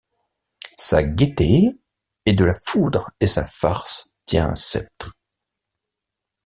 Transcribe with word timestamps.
Sa 0.77 1.03
gaîté 1.03 1.77
est 2.25 2.33
de 2.33 2.43
la 2.43 2.55
foudre 2.65 3.11
et 3.19 3.27
sa 3.27 3.45
farce 3.45 4.15
tient 4.25 4.49
un 4.49 4.55
sceptre. 4.55 5.15